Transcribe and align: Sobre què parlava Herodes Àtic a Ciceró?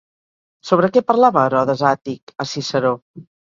Sobre 0.69 0.89
què 0.95 1.03
parlava 1.11 1.45
Herodes 1.51 1.87
Àtic 1.93 2.37
a 2.47 2.51
Ciceró? 2.57 2.97